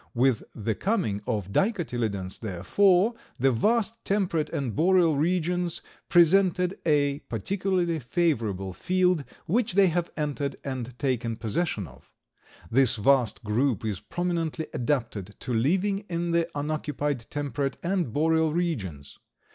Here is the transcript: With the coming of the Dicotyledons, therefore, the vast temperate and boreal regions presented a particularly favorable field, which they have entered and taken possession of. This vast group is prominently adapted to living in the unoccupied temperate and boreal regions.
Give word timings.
With 0.15 0.41
the 0.55 0.73
coming 0.73 1.21
of 1.27 1.45
the 1.53 1.59
Dicotyledons, 1.59 2.39
therefore, 2.39 3.13
the 3.39 3.51
vast 3.51 4.03
temperate 4.03 4.49
and 4.49 4.75
boreal 4.75 5.15
regions 5.15 5.83
presented 6.09 6.79
a 6.87 7.19
particularly 7.29 7.99
favorable 7.99 8.73
field, 8.73 9.23
which 9.45 9.73
they 9.73 9.89
have 9.89 10.09
entered 10.17 10.55
and 10.63 10.97
taken 10.97 11.35
possession 11.35 11.85
of. 11.85 12.11
This 12.71 12.95
vast 12.95 13.43
group 13.43 13.85
is 13.85 13.99
prominently 13.99 14.65
adapted 14.73 15.35
to 15.41 15.53
living 15.53 15.99
in 16.09 16.31
the 16.31 16.47
unoccupied 16.55 17.29
temperate 17.29 17.77
and 17.83 18.11
boreal 18.11 18.53
regions. 18.53 19.19